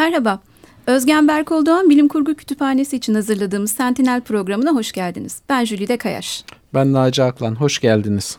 [0.00, 0.40] Merhaba,
[0.86, 5.42] Özgen Berkoldoğan Bilim Kurgu Kütüphanesi için hazırladığımız Sentinel programına hoş geldiniz.
[5.48, 6.44] Ben Jülide Kayaş.
[6.74, 8.38] Ben Naci Aklan, hoş geldiniz.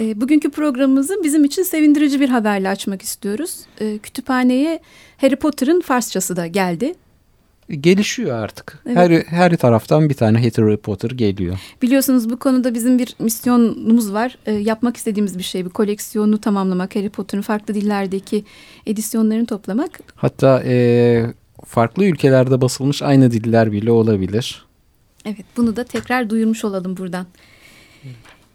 [0.00, 3.60] E, bugünkü programımızı bizim için sevindirici bir haberle açmak istiyoruz.
[3.80, 4.80] E, kütüphaneye
[5.16, 6.94] Harry Potter'ın Farsçası da geldi.
[7.70, 8.78] Gelişiyor artık.
[8.86, 8.96] Evet.
[8.96, 11.58] Her, her taraftan bir tane Harry Potter geliyor.
[11.82, 14.38] Biliyorsunuz bu konuda bizim bir misyonumuz var.
[14.46, 15.64] E, yapmak istediğimiz bir şey.
[15.64, 16.96] Bir koleksiyonu tamamlamak.
[16.96, 18.44] Harry Potter'ın farklı dillerdeki
[18.86, 20.00] edisyonlarını toplamak.
[20.14, 21.26] Hatta e,
[21.64, 24.66] farklı ülkelerde basılmış aynı diller bile olabilir.
[25.24, 27.26] Evet bunu da tekrar duyurmuş olalım buradan.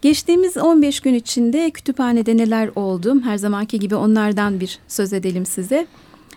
[0.01, 3.21] Geçtiğimiz 15 gün içinde kütüphanede neler oldu?
[3.23, 5.87] Her zamanki gibi onlardan bir söz edelim size.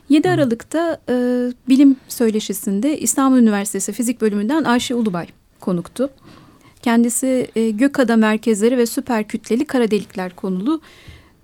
[0.09, 1.15] 7 Aralık'ta e,
[1.69, 5.27] bilim söyleşisinde İstanbul Üniversitesi Fizik Bölümünden Ayşe Ulubay
[5.61, 6.11] konuktu.
[6.83, 10.81] Kendisi e, gökada merkezleri ve süper kütleli kara delikler konulu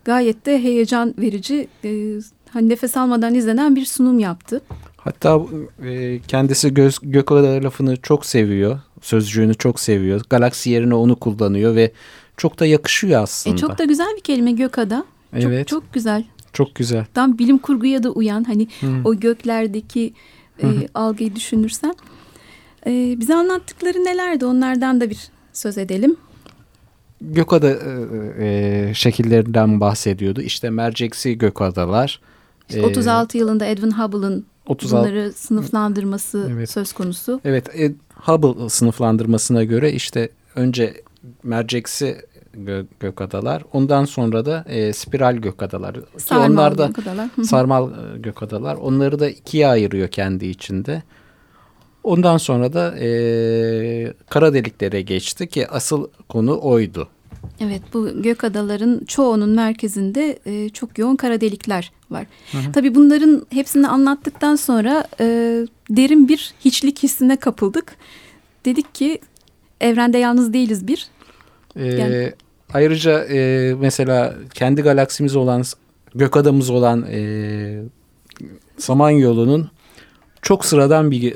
[0.04, 2.20] gayet de heyecan verici e,
[2.50, 4.60] hani nefes almadan izlenen bir sunum yaptı.
[4.96, 5.40] Hatta
[5.84, 8.80] e, kendisi göz, gökada lafını çok seviyor.
[9.00, 10.20] Sözcüğünü çok seviyor.
[10.30, 11.92] Galaksi yerine onu kullanıyor ve
[12.36, 13.56] çok da yakışıyor aslında.
[13.56, 15.04] E, çok da güzel bir kelime gökada.
[15.32, 15.68] Evet.
[15.68, 16.24] Çok, çok güzel.
[16.52, 17.04] Çok güzel.
[17.14, 19.06] Tam bilim kurguya da uyan hani hmm.
[19.06, 20.14] o göklerdeki
[20.62, 21.94] e, algıyı düşünürsen.
[22.86, 25.18] E, bize anlattıkları nelerdi onlardan da bir
[25.52, 26.16] söz edelim.
[27.20, 27.78] Gökada e,
[28.38, 30.42] e, şekillerinden bahsediyordu.
[30.42, 32.20] İşte merceksi gökadalar.
[32.68, 36.70] İşte 36 e, yılında Edwin Hubble'ın bunları sınıflandırması evet.
[36.70, 37.40] söz konusu.
[37.44, 37.66] Evet,
[38.14, 41.02] Hubble sınıflandırmasına göre işte önce
[41.42, 42.16] merceksi
[42.54, 43.62] gö gökadalar.
[43.72, 45.96] Ondan sonra da e, spiral gökadalar.
[46.16, 47.28] Sarmal onlar da gökadalar.
[47.44, 48.74] sarmal e, gökadalar.
[48.76, 51.02] Onları da ikiye ayırıyor kendi içinde.
[52.04, 53.08] Ondan sonra da e,
[54.28, 57.08] kara deliklere geçti ki asıl konu oydu.
[57.60, 62.26] Evet bu gök adaların çoğunun merkezinde e, çok yoğun kara delikler var.
[62.52, 62.72] Hı hı.
[62.72, 65.26] Tabii bunların hepsini anlattıktan sonra e,
[65.90, 67.96] derin bir hiçlik hissine kapıldık.
[68.64, 69.20] Dedik ki
[69.80, 71.08] evrende yalnız değiliz bir.
[71.76, 72.32] Yani...
[72.74, 75.62] Ayrıca e, mesela kendi galaksimiz olan
[76.14, 77.82] gök adamız olan e,
[78.78, 79.70] Samanyolu'nun
[80.42, 81.34] çok sıradan bir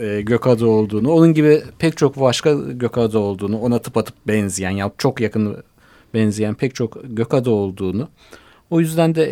[0.00, 4.70] e, gök adı olduğunu, onun gibi pek çok başka gök adı olduğunu, ona tıpatıp benzeyen
[4.70, 5.56] ya çok yakın
[6.14, 8.08] benzeyen pek çok gök adı olduğunu,
[8.70, 9.24] o yüzden de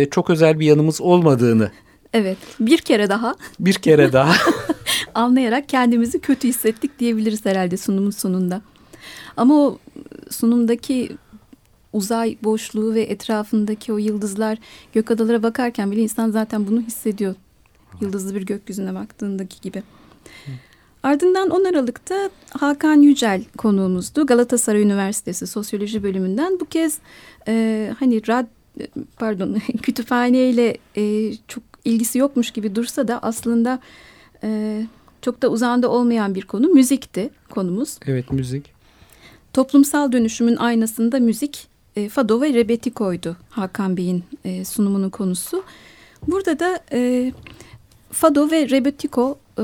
[0.00, 1.70] e, çok özel bir yanımız olmadığını
[2.14, 3.34] Evet bir kere daha.
[3.60, 4.34] Bir kere daha.
[5.14, 8.62] Anlayarak kendimizi kötü hissettik diyebiliriz herhalde sunumun sonunda.
[9.36, 9.78] Ama o
[10.30, 11.16] sunumdaki
[11.92, 14.58] uzay boşluğu ve etrafındaki o yıldızlar
[14.92, 17.34] gök adalara bakarken bile insan zaten bunu hissediyor.
[18.00, 19.82] Yıldızlı bir gökyüzüne baktığındaki gibi.
[21.02, 24.26] Ardından 10 Aralık'ta Hakan Yücel konuğumuzdu.
[24.26, 26.60] Galatasaray Üniversitesi Sosyoloji Bölümünden.
[26.60, 26.98] Bu kez
[27.48, 28.46] e, hani rad
[29.18, 33.78] pardon kütüphaneyle e, çok ilgisi yokmuş gibi dursa da aslında
[34.42, 34.80] e,
[35.22, 37.98] çok da uzağında olmayan bir konu müzikti konumuz.
[38.06, 38.73] Evet müzik.
[39.54, 45.64] Toplumsal dönüşümün aynasında müzik e, Fado ve Rebetiko'ydu Hakan Bey'in e, sunumunun konusu.
[46.28, 47.32] Burada da e,
[48.12, 49.62] Fado ve Rebetiko e,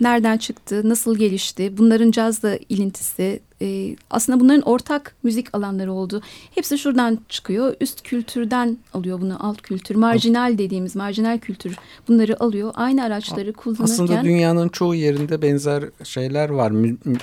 [0.00, 6.22] nereden çıktı, nasıl gelişti, bunların cazla ilintisi, e, aslında bunların ortak müzik alanları oldu.
[6.54, 11.76] Hepsi şuradan çıkıyor, üst kültürden alıyor bunu, alt kültür, marjinal dediğimiz marjinal kültür
[12.08, 12.72] bunları alıyor.
[12.74, 13.84] Aynı araçları kullanırken.
[13.84, 16.72] Aslında dünyanın çoğu yerinde benzer şeyler var,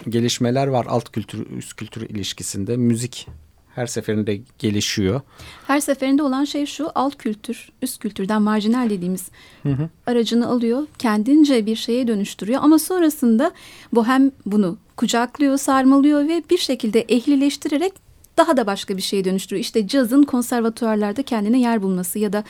[0.09, 2.77] gelişmeler var alt kültür, üst kültür ilişkisinde.
[2.77, 3.27] Müzik
[3.75, 5.21] her seferinde gelişiyor.
[5.67, 9.29] Her seferinde olan şey şu alt kültür, üst kültürden marjinal dediğimiz
[9.63, 9.89] hı hı.
[10.07, 10.87] aracını alıyor.
[10.99, 13.51] Kendince bir şeye dönüştürüyor ama sonrasında
[13.93, 17.93] bu hem bunu kucaklıyor, sarmalıyor ve bir şekilde ehlileştirerek
[18.37, 19.61] daha da başka bir şeye dönüştürüyor.
[19.61, 22.43] İşte cazın konservatuarlarda kendine yer bulması ya da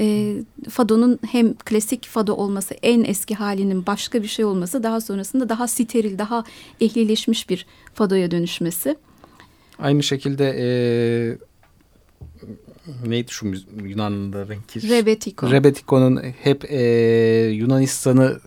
[0.00, 0.34] e,
[0.70, 5.68] Fado'nun hem klasik Fado olması, en eski halinin başka bir şey olması, daha sonrasında daha
[5.68, 6.44] steril, daha
[6.80, 8.96] ehlileşmiş bir Fado'ya dönüşmesi.
[9.78, 10.66] Aynı şekilde e,
[13.06, 13.52] neydi şu
[13.84, 14.88] Yunanlılarınki?
[14.88, 15.50] Rebetiko.
[15.50, 16.80] Rebetiko'nun hep e,
[17.52, 18.40] Yunanistan'ı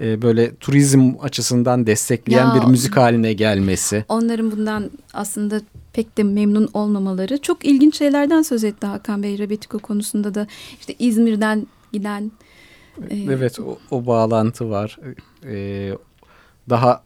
[0.00, 4.04] e, böyle turizm açısından destekleyen ya, bir müzik haline gelmesi.
[4.08, 5.60] Onların bundan aslında
[5.92, 7.38] pek de memnun olmamaları.
[7.42, 10.46] Çok ilginç şeylerden söz etti Hakan Bey Rebetiko konusunda da.
[10.80, 12.32] işte İzmir'den giden.
[13.10, 14.98] E, evet o, o bağlantı var.
[15.44, 15.92] E,
[16.70, 17.04] daha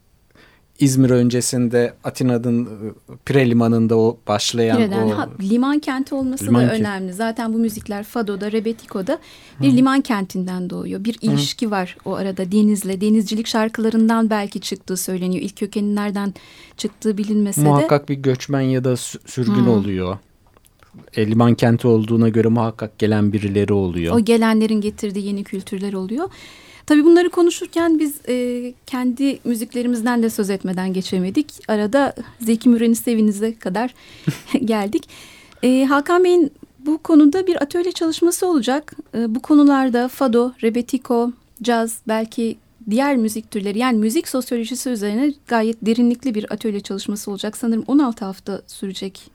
[0.80, 2.94] İzmir öncesinde Atina'nın ıı,
[3.24, 5.18] Pire Limanı'nda o başlayan Pire'den, o...
[5.18, 7.12] Ha, liman kenti olması liman da önemli.
[7.12, 9.18] Zaten bu müzikler Fado'da, Rebetiko'da
[9.62, 9.76] bir Hı.
[9.76, 11.04] liman kentinden doğuyor.
[11.04, 11.70] Bir ilişki Hı.
[11.70, 13.00] var o arada denizle.
[13.00, 15.42] Denizcilik şarkılarından belki çıktığı söyleniyor.
[15.42, 16.34] İlk kökenin nereden
[16.76, 17.86] çıktığı bilinmese Muhakkak de.
[17.86, 18.96] Muhakkak bir göçmen ya da
[19.26, 19.70] sürgün Hı.
[19.70, 20.18] oluyor.
[21.16, 24.14] e, liman kenti olduğuna göre muhakkak gelen birileri oluyor.
[24.16, 26.30] O gelenlerin getirdiği yeni kültürler oluyor.
[26.90, 31.46] Tabii bunları konuşurken biz e, kendi müziklerimizden de söz etmeden geçemedik.
[31.68, 33.94] Arada Zeki Müren'i sevinize kadar
[34.64, 35.08] geldik.
[35.62, 38.92] E, Hakan Bey'in bu konuda bir atölye çalışması olacak.
[39.14, 41.32] E, bu konularda fado, rebetiko,
[41.62, 42.56] caz, belki
[42.90, 47.56] diğer müzik türleri yani müzik sosyolojisi üzerine gayet derinlikli bir atölye çalışması olacak.
[47.56, 49.30] Sanırım 16 hafta sürecek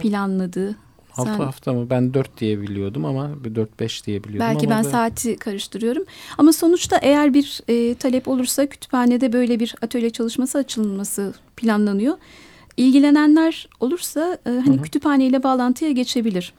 [0.00, 0.87] planladığı.
[1.18, 1.90] 6 Sen, hafta mı?
[1.90, 4.46] Ben 4 diye biliyordum ama 4-5 diye biliyordum.
[4.48, 6.04] Belki ama ben, ben saati karıştırıyorum.
[6.38, 12.16] Ama sonuçta eğer bir e, talep olursa kütüphanede böyle bir atölye çalışması açılması planlanıyor.
[12.76, 14.82] İlgilenenler olursa e, hani Hı-hı.
[14.82, 16.54] kütüphaneyle bağlantıya geçebilir.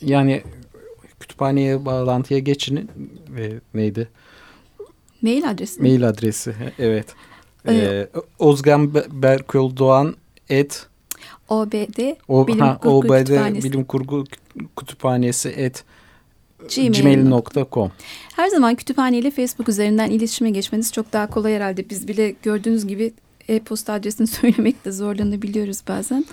[0.00, 0.42] Yani
[1.20, 2.90] kütüphaneye bağlantıya geçin
[3.28, 4.08] ve neydi?
[5.22, 5.82] Mail adresi.
[5.82, 7.06] Mail adresi evet.
[7.68, 10.14] Ee, ee, Ozgan Berköl Doğan
[10.48, 10.86] et
[11.48, 13.72] OBD o, Bilim ha, Kurgu OBD Kütüphanesi.
[13.72, 14.24] Bilim Kurgu
[14.76, 15.84] Kütüphanesi et
[16.76, 17.92] gmail.com
[18.36, 21.90] Her zaman kütüphane ile Facebook üzerinden iletişime geçmeniz çok daha kolay herhalde.
[21.90, 23.12] Biz bile gördüğünüz gibi
[23.48, 26.24] e-posta adresini söylemekte zorlanabiliyoruz bazen.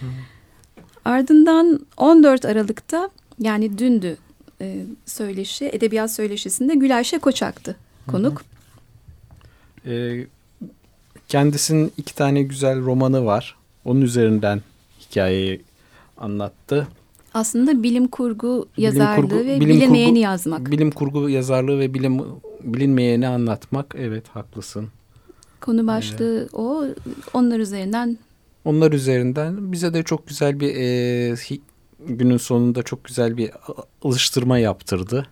[0.00, 0.06] Hı.
[1.04, 4.16] Ardından 14 Aralık'ta yani dündü
[4.60, 7.76] e, söyleşi, edebiyat söyleşisinde Gülayşe Koçak'tı
[8.06, 8.44] konuk.
[9.84, 9.94] Hı hı.
[9.94, 10.26] E,
[11.28, 13.57] kendisinin iki tane güzel romanı var.
[13.88, 14.62] Onun üzerinden
[15.00, 15.60] hikayeyi
[16.16, 16.88] anlattı.
[17.34, 20.70] Aslında bilim kurgu yazarlığı bilim kurgu, ve bilim bilinmeyeni kurgu, yazmak.
[20.70, 22.22] Bilim kurgu yazarlığı ve bilim
[22.62, 23.94] bilinmeyeni anlatmak.
[23.98, 24.88] Evet haklısın.
[25.60, 26.84] Konu başlığı ee, o.
[27.34, 28.18] Onlar üzerinden.
[28.64, 31.58] Onlar üzerinden bize de çok güzel bir e,
[32.00, 33.50] günün sonunda çok güzel bir
[34.02, 35.26] alıştırma yaptırdı.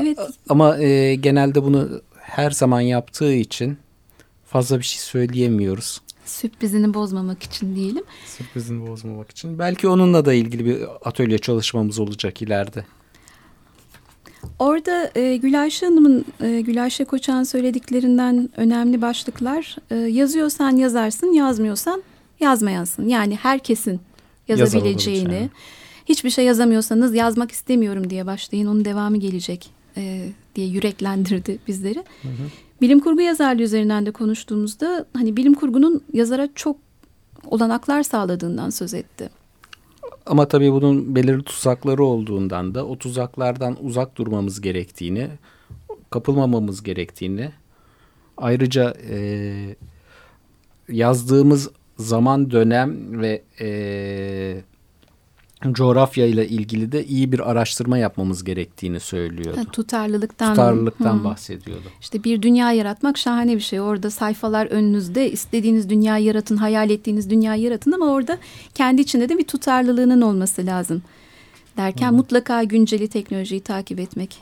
[0.00, 0.18] Evet.
[0.48, 3.78] Ama e, genelde bunu her zaman yaptığı için
[4.46, 6.00] fazla bir şey söyleyemiyoruz.
[6.28, 8.04] Sürprizini bozmamak için diyelim.
[8.26, 9.58] Sürprizini bozmamak için.
[9.58, 12.84] Belki onunla da ilgili bir atölye çalışmamız olacak ileride.
[14.58, 19.76] Orada e, Gülayşe Hanım'ın, e, Gülayşe Koçan söylediklerinden önemli başlıklar.
[19.90, 22.02] E, yazıyorsan yazarsın, yazmıyorsan
[22.40, 23.08] yazmayansın.
[23.08, 24.00] Yani herkesin
[24.48, 25.50] yazabileceğini.
[26.06, 28.66] Hiçbir şey yazamıyorsanız yazmak istemiyorum diye başlayın.
[28.66, 31.98] Onun devamı gelecek e, diye yüreklendirdi bizleri.
[32.22, 32.48] Hı hı.
[32.80, 36.76] Bilim kurgu yazarlığı üzerinden de konuştuğumuzda hani bilim kurgunun yazara çok
[37.46, 39.30] olanaklar sağladığından söz etti.
[40.26, 45.28] Ama tabii bunun belirli tuzakları olduğundan da o tuzaklardan uzak durmamız gerektiğini,
[46.10, 47.50] kapılmamamız gerektiğini,
[48.36, 49.76] ayrıca e,
[50.88, 54.62] yazdığımız zaman dönem ve e,
[55.62, 59.60] coğrafya ile ilgili de iyi bir araştırma yapmamız gerektiğini söylüyordu.
[59.60, 60.50] Ha, tutarlılıktan.
[60.50, 61.24] Tutarlılıktan Hı.
[61.24, 61.82] bahsediyordu.
[62.00, 63.80] İşte bir dünya yaratmak şahane bir şey.
[63.80, 68.38] Orada sayfalar önünüzde istediğiniz dünya yaratın, hayal ettiğiniz dünya yaratın ama orada
[68.74, 71.02] kendi içinde de bir tutarlılığının olması lazım.
[71.76, 72.12] Derken Hı.
[72.12, 74.38] mutlaka günceli teknolojiyi takip etmek.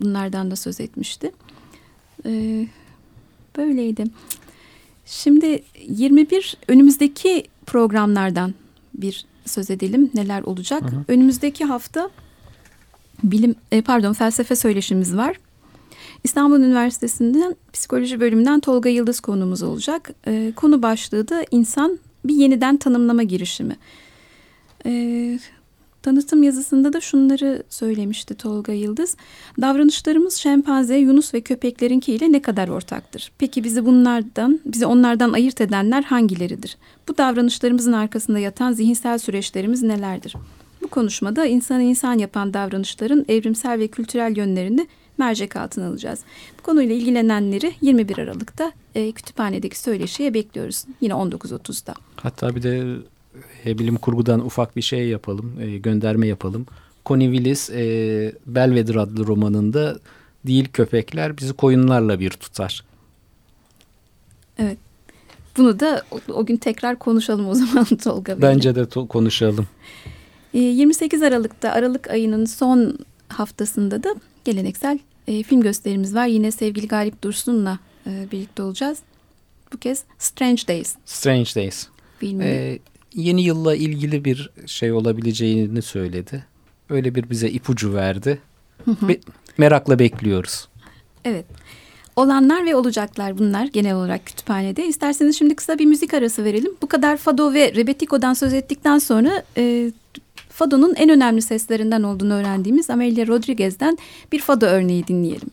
[0.00, 1.32] Bunlardan da söz etmişti.
[2.26, 2.66] Ee,
[3.56, 4.04] böyleydi.
[5.06, 8.54] Şimdi 21 önümüzdeki programlardan
[8.94, 10.10] bir söz edelim.
[10.14, 10.82] Neler olacak?
[10.82, 11.04] Hı hı.
[11.08, 12.10] Önümüzdeki hafta
[13.22, 15.36] bilim e, pardon felsefe söyleşimiz var.
[16.24, 20.10] İstanbul Üniversitesi'nden psikoloji bölümünden Tolga Yıldız konumuz olacak.
[20.26, 23.76] E, konu başlığı da insan bir yeniden tanımlama girişimi.
[24.86, 24.90] E,
[26.02, 29.16] Tanıtım yazısında da şunları söylemişti Tolga Yıldız.
[29.60, 33.32] Davranışlarımız şempanze, yunus ve köpeklerinkiyle ne kadar ortaktır?
[33.38, 36.76] Peki bizi bunlardan, bizi onlardan ayırt edenler hangileridir?
[37.08, 40.34] Bu davranışlarımızın arkasında yatan zihinsel süreçlerimiz nelerdir?
[40.82, 44.86] Bu konuşmada insanı insan yapan davranışların evrimsel ve kültürel yönlerini
[45.18, 46.20] mercek altına alacağız.
[46.58, 50.84] Bu konuyla ilgilenenleri 21 Aralık'ta e, kütüphanedeki söyleşiye bekliyoruz.
[51.00, 51.94] Yine 19.30'da.
[52.16, 52.96] Hatta bir de
[53.66, 56.66] e, bilim kurgudan ufak bir şey yapalım, e, gönderme yapalım.
[57.06, 59.98] Connie Willis e, Belvedere adlı romanında
[60.46, 62.84] değil köpekler bizi koyunlarla bir tutar.
[64.58, 64.78] Evet.
[65.56, 68.48] Bunu da o, o gün tekrar konuşalım o zaman Tolga Bey.
[68.48, 69.66] Bence de to- konuşalım.
[70.52, 74.14] 28 Aralık'ta Aralık ayının son haftasında da
[74.44, 76.26] geleneksel e, film gösterimiz var.
[76.26, 78.98] Yine sevgili Galip Dursun'la e, birlikte olacağız.
[79.72, 80.94] Bu kez Strange Days.
[81.04, 81.86] Strange Days.
[82.18, 82.44] Filmini.
[82.48, 82.78] Ee,
[83.18, 86.44] yeni yılla ilgili bir şey olabileceğini söyledi.
[86.90, 88.38] Öyle bir bize ipucu verdi.
[88.86, 89.16] Be
[89.58, 90.68] merakla bekliyoruz.
[91.24, 91.46] Evet.
[92.16, 94.86] Olanlar ve olacaklar bunlar genel olarak kütüphanede.
[94.86, 96.72] İsterseniz şimdi kısa bir müzik arası verelim.
[96.82, 99.92] Bu kadar Fado ve Rebetiko'dan söz ettikten sonra e,
[100.48, 103.98] Fado'nun en önemli seslerinden olduğunu öğrendiğimiz Amelia Rodriguez'den
[104.32, 105.50] bir Fado örneği dinleyelim.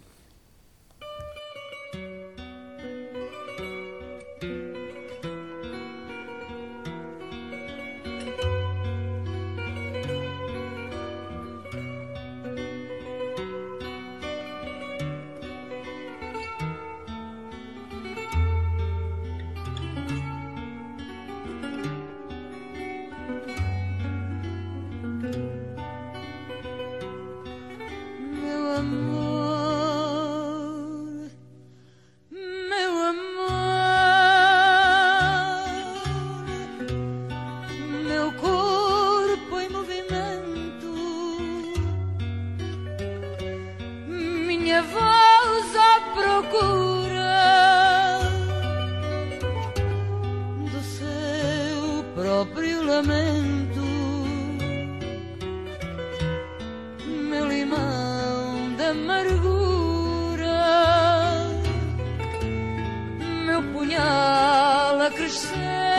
[65.15, 65.94] bakış.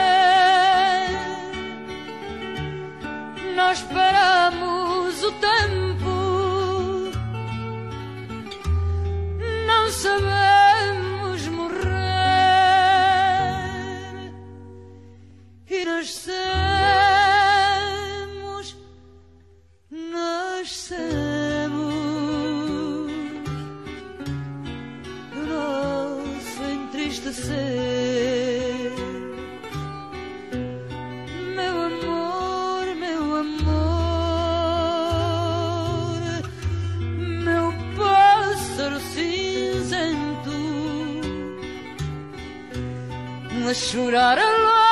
[43.68, 44.85] to shoot out shootout alone.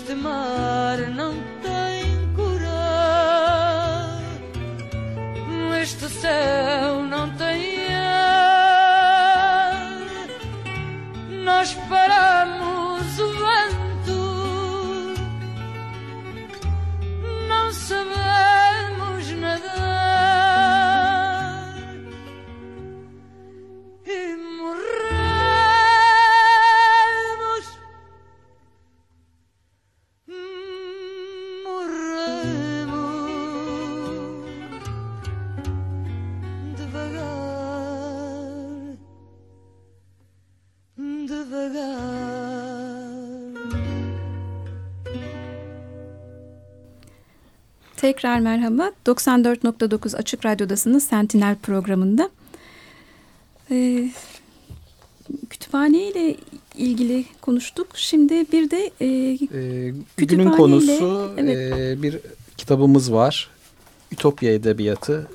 [0.00, 1.79] Este mar não tem
[47.96, 48.92] Tekrar merhaba.
[49.06, 52.30] 94.9 Açık Radyo'dasınız Sentinel programında.
[53.70, 54.10] Ee,
[55.50, 56.36] kütüphane ile
[56.76, 57.88] ilgili konuştuk.
[57.94, 61.72] Şimdi bir de e, Ee, günün konusu evet.
[61.72, 62.18] e, bir
[62.56, 63.50] kitabımız var.
[64.12, 65.28] Ütopya Edebiyatı.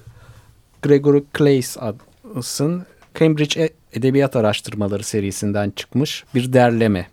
[0.81, 2.85] Gregory Clays'ın
[3.19, 7.07] Cambridge Edebiyat Araştırmaları serisinden çıkmış bir derleme.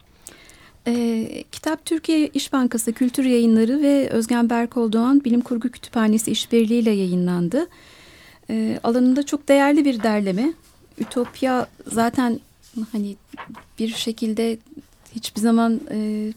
[0.87, 6.91] e, kitap Türkiye İş Bankası Kültür Yayınları ve Özgen Berkol Doğan Bilim Kurgu Kütüphanesi işbirliğiyle
[6.91, 7.67] yayınlandı.
[8.51, 10.53] E, alanında çok değerli bir derleme.
[10.99, 12.41] Ütopya zaten
[12.93, 13.17] hani
[13.79, 14.59] bir şekilde
[15.15, 16.33] hiçbir zaman e,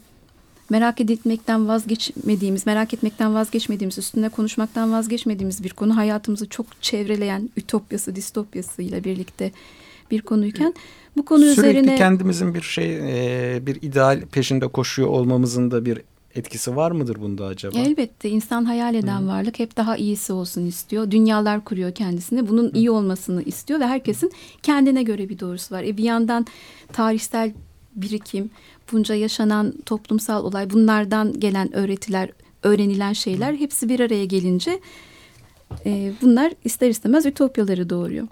[0.70, 5.96] merak edilmekten vazgeçmediğimiz, merak etmekten vazgeçmediğimiz, üstünde konuşmaktan vazgeçmediğimiz bir konu.
[5.96, 9.52] Hayatımızı çok çevreleyen ütopyası, distopyası ile birlikte
[10.10, 10.74] bir konuyken
[11.16, 12.96] bu konu Sürekli üzerine kendimizin bir şey,
[13.56, 16.00] e, bir ideal peşinde koşuyor olmamızın da bir
[16.34, 17.78] etkisi var mıdır bunda acaba?
[17.78, 21.10] elbette insan hayal eden varlık hep daha iyisi olsun istiyor.
[21.10, 22.48] Dünyalar kuruyor kendisine.
[22.48, 24.32] Bunun iyi olmasını istiyor ve herkesin
[24.62, 25.82] kendine göre bir doğrusu var.
[25.82, 26.46] E bir yandan
[26.92, 27.52] tarihsel
[27.94, 28.50] birikim,
[28.92, 32.30] bunca yaşanan toplumsal olay, bunlardan gelen öğretiler,
[32.62, 34.80] öğrenilen şeyler hepsi bir araya gelince
[35.86, 38.28] e, bunlar ister istemez ütopyaları doğuruyor.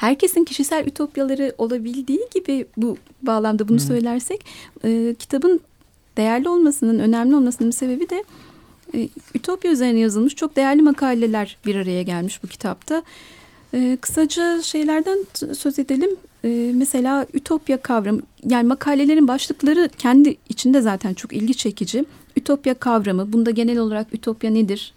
[0.00, 4.46] Herkesin kişisel ütopyaları olabildiği gibi bu bağlamda bunu söylersek
[4.84, 5.60] e, kitabın
[6.16, 8.24] değerli olmasının, önemli olmasının sebebi de
[8.94, 13.02] e, Ütopya üzerine yazılmış çok değerli makaleler bir araya gelmiş bu kitapta.
[13.74, 15.18] E, kısaca şeylerden
[15.54, 16.10] söz edelim.
[16.44, 22.04] E, mesela Ütopya kavramı, yani makalelerin başlıkları kendi içinde zaten çok ilgi çekici.
[22.36, 24.94] Ütopya kavramı, bunda genel olarak Ütopya nedir,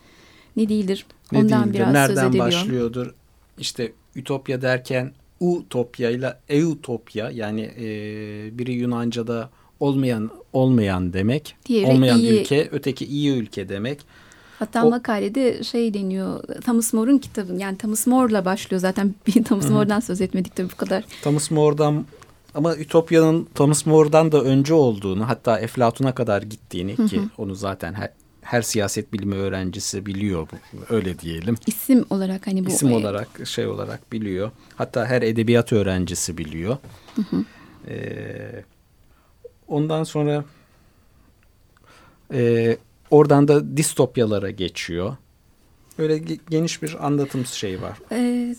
[0.55, 2.45] ne değildir Ne ondan değildir, biraz söz nereden ediliyor.
[2.45, 3.13] başlıyordur?
[3.59, 7.87] İşte Ütopya derken Utopya ile Eutopya yani e,
[8.57, 11.55] biri Yunanca'da olmayan olmayan demek.
[11.65, 12.41] Diğeri olmayan iyi.
[12.41, 13.99] ülke, öteki iyi ülke demek.
[14.59, 19.15] Hatta O- makalede şey deniyor, Thomas More'un kitabı, yani Thomas More'la başlıyor zaten.
[19.27, 21.03] Bir Thomas More'dan söz etmedik tabii bu kadar.
[21.23, 22.05] Thomas More'dan
[22.55, 28.09] ama Ütopya'nın Thomas More'dan da önce olduğunu hatta Eflatun'a kadar gittiğini ki onu zaten her,
[28.43, 31.55] her siyaset bilimi öğrencisi biliyor bu, öyle diyelim.
[31.67, 32.69] İsim olarak hani bu.
[32.69, 34.51] İsim e, olarak şey olarak biliyor.
[34.75, 36.77] Hatta her edebiyat öğrencisi biliyor.
[37.87, 38.63] Ee,
[39.67, 40.45] ondan sonra
[42.33, 42.77] E,
[43.11, 45.15] oradan da distopyalara geçiyor.
[45.99, 47.97] Böyle ge- geniş bir anlatım şeyi var.
[48.11, 48.55] Ee,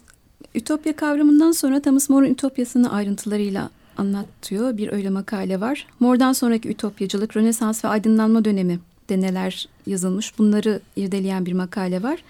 [0.54, 4.76] Ütopya kavramından sonra Thomas More'un Ütopyasını ayrıntılarıyla anlatıyor.
[4.76, 5.86] Bir öyle makale var.
[6.00, 12.24] More'dan sonraki Ütopyacılık, Rönesans ve Aydınlanma dönemi de neler yazılmış bunları irdeleyen bir makale var.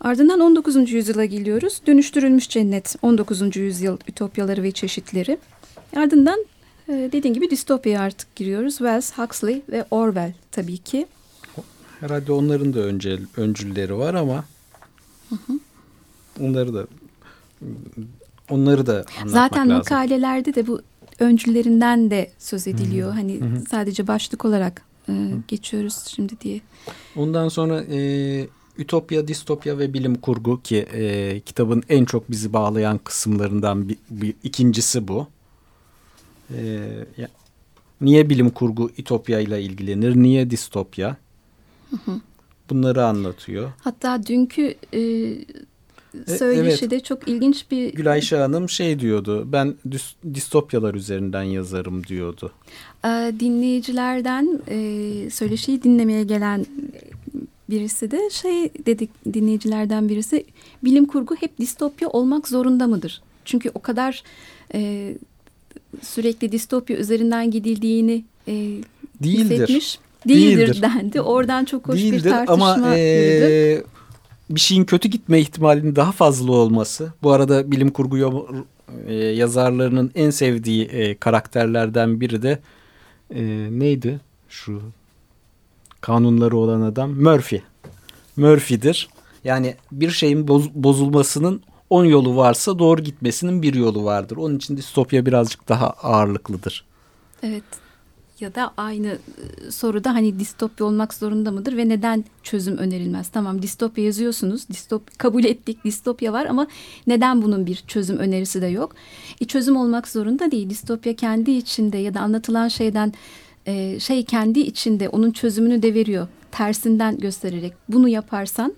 [0.00, 0.92] Ardından 19.
[0.92, 1.80] yüzyıla geliyoruz.
[1.86, 3.56] Dönüştürülmüş cennet 19.
[3.56, 5.38] yüzyıl ütopyaları ve çeşitleri.
[5.96, 6.44] Ardından
[6.88, 8.76] e, dediğim gibi distopyaya artık giriyoruz.
[8.78, 11.06] Wells, Huxley ve Orwell tabii ki.
[12.00, 14.44] Herhalde onların da öncel, öncülleri var ama
[16.40, 16.86] onları da
[18.50, 19.76] onları da anlatmak Zaten lazım.
[19.78, 20.80] makalelerde de bu
[21.18, 23.12] öncülerinden de söz ediliyor.
[23.12, 25.12] Hani sadece başlık olarak e,
[25.48, 26.60] geçiyoruz şimdi diye.
[27.16, 28.48] Ondan sonra e,
[28.78, 34.34] Ütopya, Distopya ve Bilim Kurgu ki e, kitabın en çok bizi bağlayan kısımlarından bir, bir
[34.42, 35.26] ikincisi bu.
[36.54, 36.58] E,
[37.16, 37.28] ya-
[38.00, 41.16] niye bilim kurgu Ütopya ile ilgilenir, niye distopya?
[42.70, 43.72] Bunları anlatıyor.
[43.80, 45.00] Hatta dünkü E,
[46.38, 46.90] söyleşi evet.
[46.90, 49.74] de çok ilginç bir Gülayşe Hanım şey diyordu, ben
[50.34, 52.52] distopyalar üzerinden yazarım diyordu.
[53.04, 56.66] e, dinleyicilerden e, söyleşiyi dinlemeye gelen
[57.70, 60.44] birisi de şey dedik dinleyicilerden birisi
[60.84, 63.22] bilim kurgu hep distopya olmak zorunda mıdır?
[63.44, 64.22] Çünkü o kadar
[64.74, 65.12] e,
[66.02, 68.52] sürekli distopya üzerinden gidildiğini e,
[69.22, 69.50] Değildir.
[69.54, 69.98] hissetmiş.
[70.28, 70.82] Değildir, Değildir.
[70.82, 71.20] dendi.
[71.20, 73.00] Oradan çok hoş bir Değildir tartışma ama yürüdü.
[73.00, 73.82] e,
[74.50, 77.12] bir şeyin kötü gitme ihtimalinin daha fazla olması.
[77.22, 78.46] Bu arada bilim kurgu
[79.06, 82.58] e, yazarlarının en sevdiği e, karakterlerden biri de
[83.34, 84.20] e, neydi?
[84.48, 84.82] Şu
[86.00, 87.62] kanunları olan adam Murphy.
[88.36, 89.08] Murphy'dir.
[89.44, 94.36] Yani bir şeyin boz- bozulmasının 10 yolu varsa doğru gitmesinin bir yolu vardır.
[94.36, 96.84] Onun için distopya birazcık daha ağırlıklıdır.
[97.42, 97.64] Evet.
[98.40, 99.18] Ya da aynı
[99.70, 103.28] soruda hani distopya olmak zorunda mıdır ve neden çözüm önerilmez?
[103.28, 104.68] Tamam distopya yazıyorsunuz.
[104.68, 106.66] Distop kabul ettik distopya var ama
[107.06, 108.94] neden bunun bir çözüm önerisi de yok?
[109.40, 110.70] E, çözüm olmak zorunda değil.
[110.70, 113.12] Distopya kendi içinde ya da anlatılan şeyden
[113.66, 116.28] e, şey kendi içinde onun çözümünü de veriyor.
[116.50, 118.74] Tersinden göstererek bunu yaparsan,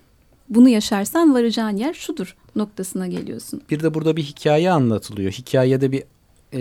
[0.48, 3.60] bunu yaşarsan varacağın yer şudur noktasına geliyorsun.
[3.70, 5.32] Bir de burada bir hikaye anlatılıyor.
[5.32, 6.02] Hikayede bir
[6.52, 6.60] e,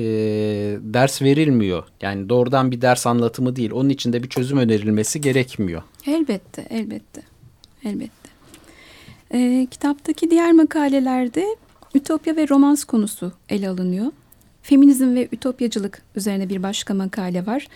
[0.82, 1.84] ders verilmiyor.
[2.02, 3.72] Yani doğrudan bir ders anlatımı değil.
[3.72, 5.82] Onun içinde bir çözüm önerilmesi gerekmiyor.
[6.08, 7.22] Elbette, elbette,
[7.86, 8.28] elbette.
[9.34, 11.46] Ee, kitaptaki diğer makalelerde
[11.96, 14.06] ütopya ve romans konusu ele alınıyor.
[14.62, 17.68] Feminizm ve ütopyacılık üzerine bir başka makale var.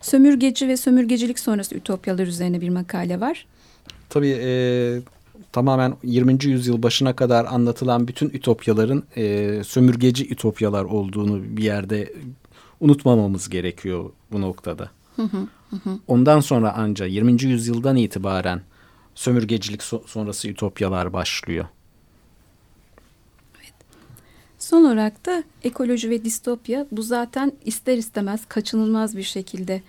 [0.00, 3.46] Sömürgeci ve sömürgecilik sonrası ütopyalar üzerine bir makale var.
[4.10, 5.00] Tabii e,
[5.52, 6.44] tamamen 20.
[6.44, 12.12] yüzyıl başına kadar anlatılan bütün ütopyaların e, sömürgeci ütopyalar olduğunu bir yerde
[12.80, 14.90] unutmamamız gerekiyor bu noktada.
[16.06, 17.42] Ondan sonra anca 20.
[17.42, 18.60] yüzyıldan itibaren
[19.14, 21.66] sömürgecilik so- sonrası ütopyalar başlıyor.
[24.58, 29.82] Son olarak da ekoloji ve distopya bu zaten ister istemez kaçınılmaz bir şekilde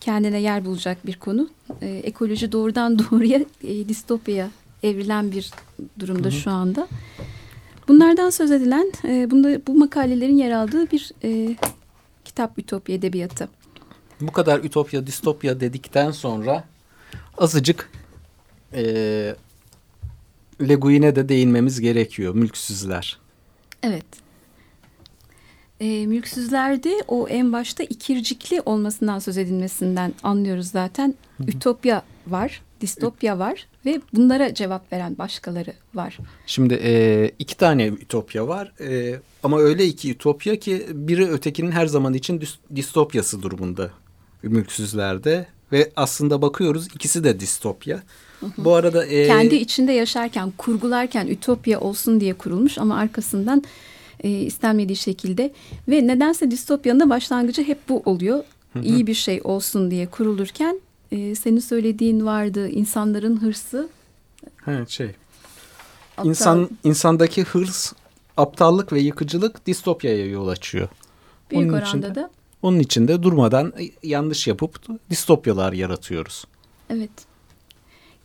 [0.00, 1.48] kendine yer bulacak bir konu.
[1.82, 4.50] Ee, ekoloji doğrudan doğruya e, distopyaya
[4.82, 5.50] evrilen bir
[5.98, 6.88] durumda şu anda.
[7.88, 11.56] Bunlardan söz edilen e, bunda, bu makalelerin yer aldığı bir e,
[12.24, 13.48] kitap Ütopya Edebiyatı.
[14.20, 16.64] Bu kadar ütopya distopya dedikten sonra
[17.38, 17.90] azıcık
[18.72, 18.82] e,
[20.60, 22.34] Le Guin'e de değinmemiz gerekiyor.
[22.34, 23.18] Mülksüzler.
[23.82, 24.04] Evet.
[25.80, 31.14] E, mülksüzlerde o en başta ikircikli olmasından söz edilmesinden anlıyoruz zaten.
[31.46, 36.18] Ütopya var, distopya var ve bunlara cevap veren başkaları var.
[36.46, 41.86] Şimdi e, iki tane ütopya var E, ama öyle iki ütopya ki biri ötekinin her
[41.86, 43.90] zaman için dis- distopyası durumunda
[44.42, 48.02] mülksüzlerde ve aslında bakıyoruz ikisi de distopya.
[48.58, 53.62] Bu arada e, Kendi içinde yaşarken, kurgularken ütopya olsun diye kurulmuş ama arkasından
[54.20, 55.52] e, istenmediği şekilde
[55.88, 58.44] ve nedense distopyanın da başlangıcı hep bu oluyor.
[58.82, 60.80] İyi bir şey olsun diye kurulurken
[61.12, 63.88] e, senin söylediğin vardı insanların hırsı.
[64.64, 65.10] he, şey
[66.16, 67.92] aptal- insan insandaki hırs,
[68.36, 70.88] aptallık ve yıkıcılık distopyaya yol açıyor.
[71.50, 72.30] büyük onun oranda için da
[72.62, 74.78] Onun için de durmadan yanlış yapıp
[75.10, 76.44] distopyalar yaratıyoruz.
[76.90, 77.10] Evet.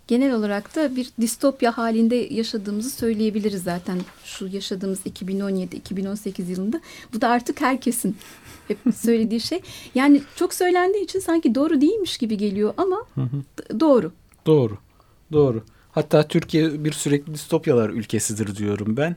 [0.07, 6.81] Genel olarak da bir distopya halinde yaşadığımızı söyleyebiliriz zaten şu yaşadığımız 2017-2018 yılında.
[7.13, 8.17] Bu da artık herkesin
[8.67, 9.61] hep söylediği şey.
[9.95, 12.97] Yani çok söylendiği için sanki doğru değilmiş gibi geliyor ama
[13.79, 14.11] doğru.
[14.45, 14.77] Doğru.
[15.31, 15.63] Doğru.
[15.91, 19.15] Hatta Türkiye bir sürekli distopyalar ülkesidir diyorum ben.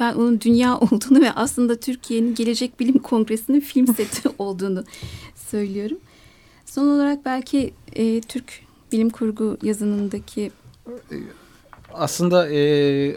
[0.00, 4.84] Ben onun dünya olduğunu ve aslında Türkiye'nin Gelecek Bilim Kongresi'nin film seti olduğunu
[5.34, 5.98] söylüyorum.
[6.66, 8.60] Son olarak belki e, Türk
[8.92, 10.50] bilim kurgu yazınındaki
[11.94, 12.58] Aslında e,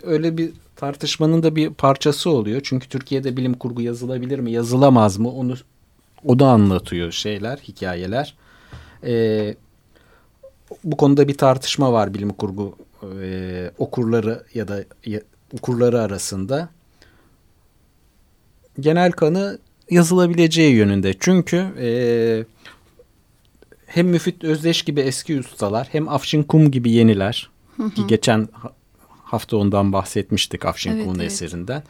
[0.03, 2.61] öyle bir tartışmanın da bir parçası oluyor.
[2.63, 5.31] Çünkü Türkiye'de bilim kurgu yazılabilir mi, yazılamaz mı?
[5.31, 5.55] Onu
[6.25, 8.35] o da anlatıyor şeyler, hikayeler.
[9.03, 9.55] E,
[10.83, 12.75] bu konuda bir tartışma var bilim kurgu
[13.21, 15.21] e, okurları ya da ya,
[15.53, 16.69] okurları arasında.
[18.79, 19.59] Genel kanı
[19.89, 21.13] yazılabileceği yönünde.
[21.19, 21.87] Çünkü e,
[23.85, 27.49] hem Müfit Özdeş gibi eski ustalar hem Afşin Kum gibi yeniler
[27.95, 28.47] ki geçen
[29.35, 31.21] hafta ondan bahsetmiştik Afşin Evet, evet.
[31.31, 31.83] eserinden.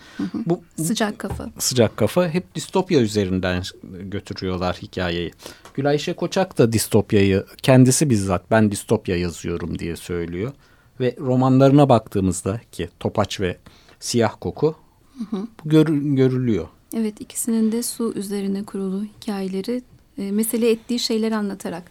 [0.46, 1.50] Bu, bu sıcak kafa.
[1.60, 3.64] sıcak kafa hep distopya üzerinden
[4.00, 5.32] götürüyorlar hikayeyi.
[5.74, 10.52] Gülayşe Koçak da distopyayı kendisi bizzat ben distopya yazıyorum diye söylüyor.
[11.00, 13.58] Ve romanlarına baktığımızda ki Topaç ve
[14.00, 14.76] Siyah Koku
[15.32, 16.68] bu gör- görülüyor.
[16.96, 19.82] Evet ikisinin de su üzerine kurulu hikayeleri
[20.18, 21.84] e, mesele ettiği şeyleri anlatarak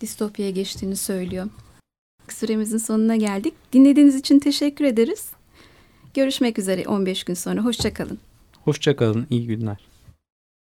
[0.00, 1.46] distopyaya geçtiğini söylüyor.
[2.32, 3.54] Süremizin sonuna geldik.
[3.72, 5.30] Dinlediğiniz için teşekkür ederiz.
[6.14, 7.64] Görüşmek üzere 15 gün sonra.
[7.64, 8.18] Hoşçakalın.
[8.64, 9.93] Hoşçakalın, iyi günler.